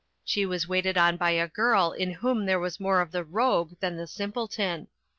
[0.25, 3.73] She was waited on by a girl in whom there was more of the rogue
[3.81, 4.87] than the simpleton.